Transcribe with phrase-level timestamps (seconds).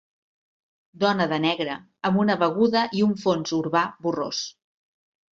[1.01, 1.75] Dona de negre
[2.09, 4.41] amb una beguda i un fons urbà borrós.